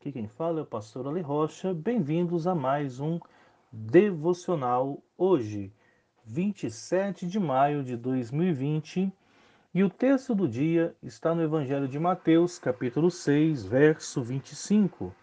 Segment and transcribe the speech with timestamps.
[0.00, 1.74] Aqui quem fala é o pastor Ale Rocha.
[1.74, 3.20] Bem-vindos a mais um
[3.70, 5.70] devocional hoje,
[6.24, 9.12] 27 de maio de 2020.
[9.74, 15.14] E o texto do dia está no Evangelho de Mateus, capítulo 6, verso 25,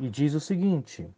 [0.00, 1.08] e diz o seguinte: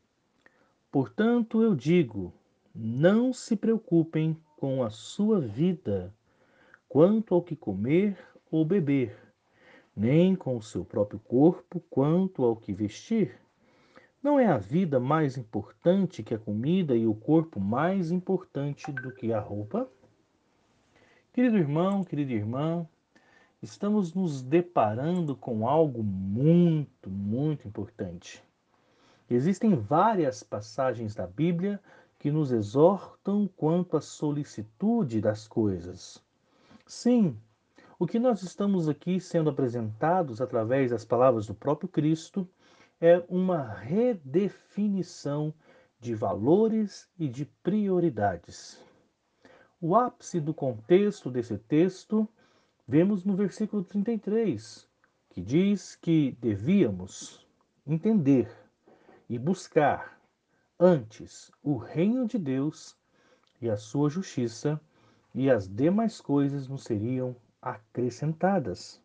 [0.93, 2.35] Portanto, eu digo,
[2.75, 6.15] não se preocupem com a sua vida,
[6.87, 8.19] quanto ao que comer
[8.51, 9.30] ou beber
[9.97, 13.39] nem com o seu próprio corpo quanto ao que vestir.
[14.23, 19.11] Não é a vida mais importante que a comida e o corpo mais importante do
[19.13, 19.89] que a roupa?
[21.33, 22.87] Querido irmão, querida irmã,
[23.63, 28.43] estamos nos deparando com algo muito, muito importante.
[29.29, 31.81] Existem várias passagens da Bíblia
[32.19, 36.23] que nos exortam quanto à solicitude das coisas.
[36.87, 37.39] Sim,
[38.01, 42.49] o que nós estamos aqui sendo apresentados através das palavras do próprio Cristo
[42.99, 45.53] é uma redefinição
[46.01, 48.83] de valores e de prioridades.
[49.79, 52.27] O ápice do contexto desse texto
[52.89, 54.89] vemos no versículo 33,
[55.29, 57.47] que diz que devíamos
[57.87, 58.51] entender
[59.29, 60.19] e buscar
[60.79, 62.97] antes o reino de Deus
[63.61, 64.81] e a sua justiça,
[65.35, 69.01] e as demais coisas nos seriam acrescentadas.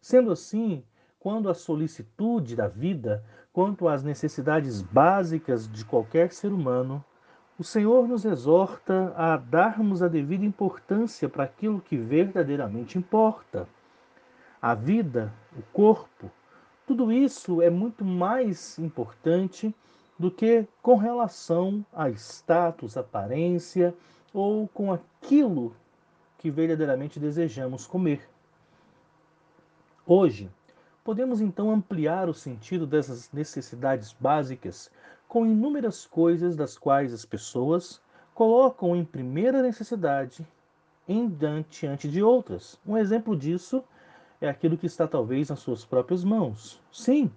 [0.00, 0.82] Sendo assim,
[1.18, 7.04] quando a solicitude da vida, quanto às necessidades básicas de qualquer ser humano,
[7.58, 13.66] o Senhor nos exorta a darmos a devida importância para aquilo que verdadeiramente importa.
[14.60, 16.30] A vida, o corpo,
[16.86, 19.74] tudo isso é muito mais importante
[20.18, 23.94] do que com relação a status, aparência
[24.32, 25.74] ou com aquilo
[26.38, 28.28] que verdadeiramente desejamos comer.
[30.06, 30.50] Hoje,
[31.02, 34.90] podemos então ampliar o sentido dessas necessidades básicas
[35.28, 38.00] com inúmeras coisas das quais as pessoas
[38.34, 40.46] colocam em primeira necessidade
[41.08, 41.28] em
[41.68, 42.78] diante de outras.
[42.86, 43.82] Um exemplo disso
[44.40, 46.80] é aquilo que está talvez nas suas próprias mãos.
[46.92, 47.30] Sim,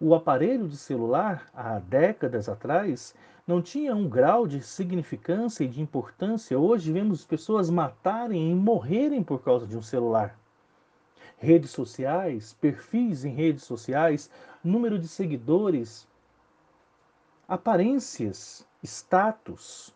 [0.00, 3.16] o aparelho de celular, há décadas atrás,
[3.48, 6.58] não tinha um grau de significância e de importância.
[6.58, 10.38] Hoje vemos pessoas matarem e morrerem por causa de um celular.
[11.38, 14.30] Redes sociais, perfis em redes sociais,
[14.62, 16.06] número de seguidores,
[17.48, 19.94] aparências, status.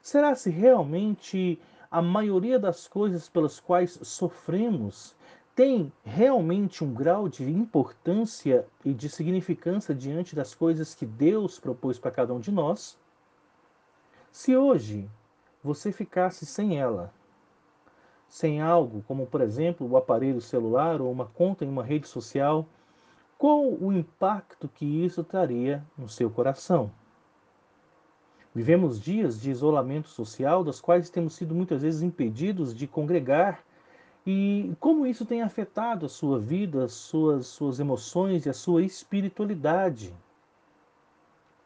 [0.00, 5.16] Será se realmente a maioria das coisas pelas quais sofremos
[5.54, 11.98] tem realmente um grau de importância e de significância diante das coisas que Deus propôs
[11.98, 12.98] para cada um de nós,
[14.30, 15.10] se hoje
[15.62, 17.12] você ficasse sem ela,
[18.26, 22.66] sem algo como, por exemplo, o aparelho celular ou uma conta em uma rede social,
[23.36, 26.90] qual o impacto que isso traria no seu coração?
[28.54, 33.62] Vivemos dias de isolamento social, das quais temos sido muitas vezes impedidos de congregar
[34.26, 38.84] e como isso tem afetado a sua vida, as suas, suas emoções e a sua
[38.84, 40.14] espiritualidade.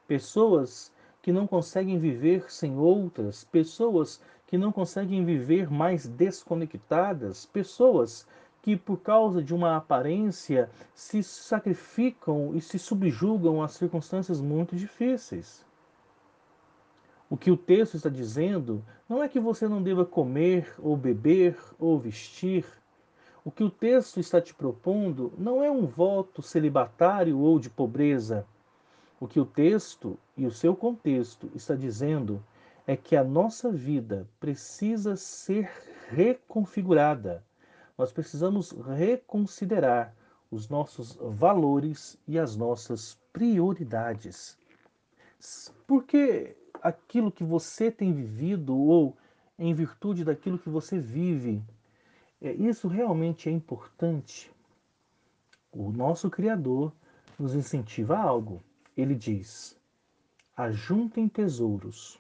[0.09, 8.27] Pessoas que não conseguem viver sem outras, pessoas que não conseguem viver mais desconectadas, pessoas
[8.63, 15.65] que, por causa de uma aparência, se sacrificam e se subjugam a circunstâncias muito difíceis.
[17.29, 21.59] O que o texto está dizendo não é que você não deva comer ou beber
[21.79, 22.65] ou vestir.
[23.45, 28.47] O que o texto está te propondo não é um voto celibatário ou de pobreza.
[29.19, 32.43] O que o texto e o seu contexto está dizendo
[32.87, 35.69] é que a nossa vida precisa ser
[36.09, 37.43] reconfigurada.
[37.99, 40.15] Nós precisamos reconsiderar
[40.49, 44.57] os nossos valores e as nossas prioridades.
[45.87, 49.17] Porque aquilo que você tem vivido ou
[49.59, 51.63] em virtude daquilo que você vive.
[52.41, 54.51] É, isso realmente é importante.
[55.73, 56.93] O nosso Criador
[57.39, 58.63] nos incentiva a algo.
[58.97, 59.79] Ele diz:
[60.57, 62.19] ajuntem tesouros,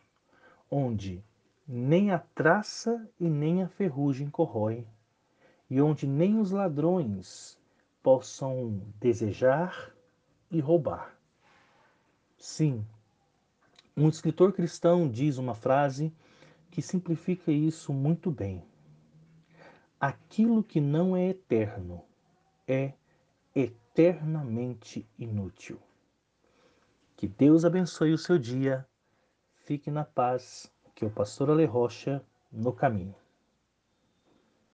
[0.71, 1.23] onde
[1.67, 4.87] nem a traça e nem a ferrugem corroem,
[5.69, 7.59] e onde nem os ladrões
[8.03, 9.93] possam desejar
[10.51, 11.17] e roubar.
[12.39, 12.87] Sim,
[13.97, 16.13] um escritor cristão diz uma frase
[16.71, 18.63] que simplifica isso muito bem.
[19.99, 22.05] Aquilo que não é eterno
[22.69, 22.93] é
[23.55, 25.81] eternamente inútil.
[27.17, 28.87] Que Deus abençoe o seu dia.
[29.65, 32.23] Fique na paz, que o pastor Ale Rocha
[32.53, 33.15] no caminho.